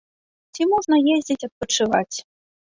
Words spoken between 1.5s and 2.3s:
адпачываць.